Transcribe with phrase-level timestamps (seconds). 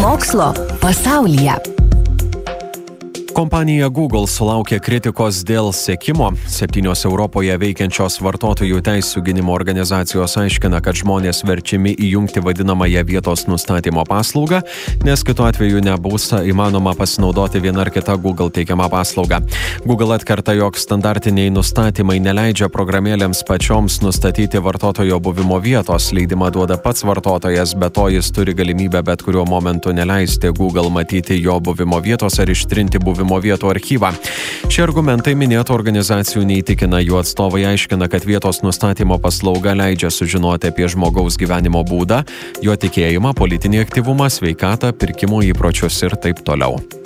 [0.00, 1.73] Mokslo pasaulyje.
[3.34, 6.28] Kompanija Google sulaukė kritikos dėl sekimo.
[6.46, 14.04] Septynios Europoje veikiančios vartotojų teisų gynimo organizacijos aiškina, kad žmonės verčiami įjungti vadinamąją vietos nustatymo
[14.06, 14.60] paslaugą,
[15.02, 19.40] nes kitu atveju nebus įmanoma pasinaudoti viena ar kita Google teikiama paslauga.
[19.82, 26.12] Google atkerta, jog standartiniai nustatymai neleidžia programėlėms pačioms nustatyti vartotojo buvimo vietos.
[26.14, 31.42] Leidimą duoda pats vartotojas, bet to jis turi galimybę bet kuriuo momentu neleisti Google matyti
[31.42, 34.12] jo buvimo vietos ar ištrinti buvimo buvimo vietų archyvą.
[34.68, 40.88] Šie argumentai minėtų organizacijų neįtikina, jų atstovai aiškina, kad vietos nustatymo paslauga leidžia sužinoti apie
[40.88, 42.24] žmogaus gyvenimo būdą,
[42.62, 47.03] jo tikėjimą, politinį aktyvumą, sveikatą, pirkimo įpročius ir taip toliau.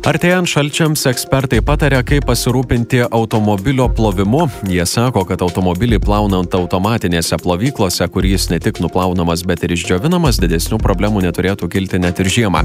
[0.00, 4.46] Artėjant šalčiams ekspertai patarė, kaip pasirūpinti automobilio plovimu.
[4.72, 10.38] Jie sako, kad automobilį plaunant automatinėse plovyklose, kur jis ne tik nuplaunamas, bet ir išdžiovinamas,
[10.40, 12.62] didesnių problemų neturėtų kilti net ir žiemą.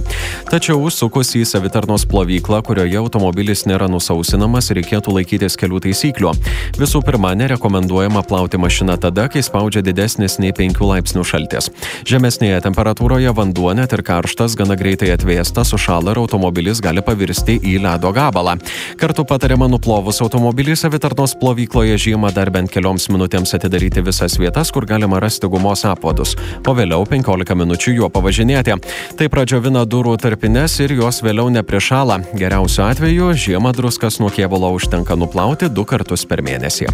[0.48, 6.32] Tačiau užsukus į savitarnos plovyklą, kurioje automobilis nėra nusausinamas, reikėtų laikytis kelių taisyklių.
[6.80, 11.68] Visų pirma, nerekomenduojama plauti mašiną tada, kai spaudžia didesnis nei 5 laipsnių šaltis.
[12.08, 17.60] Žemesnėje temperatūroje vanduo net ir karštas gana greitai atvėsta, sušala ir automobilis gali pavirsti virsti
[17.64, 18.58] į ledo gabalą.
[19.00, 24.86] Kartu patariama nuplovus automobilį savitarnos plovykloje žiemą dar bent kelioms minutėms atidaryti visas vietas, kur
[24.86, 28.78] galima rasti gumos apvadus, o vėliau 15 minučių juo pavažinėti.
[29.18, 32.22] Tai pradžiovina durų tarpines ir jos vėliau neprišala.
[32.36, 36.92] Geriausiu atveju žiemą druskas nuo kėbulo užtenka nuplauti du kartus per mėnesį.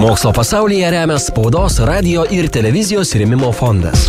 [0.00, 4.08] Mokslo pasaulyje remia spaudos, radio ir televizijos rėmimo fondas.